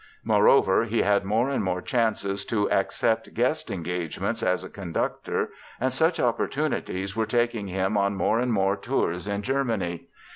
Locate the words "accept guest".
2.71-3.69